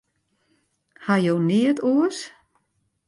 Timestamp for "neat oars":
1.51-2.19